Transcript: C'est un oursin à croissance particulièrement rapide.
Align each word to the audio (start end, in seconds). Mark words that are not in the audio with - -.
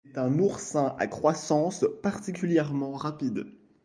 C'est 0.07 0.17
un 0.17 0.39
oursin 0.39 0.95
à 0.97 1.05
croissance 1.05 1.85
particulièrement 2.01 2.93
rapide. 2.93 3.45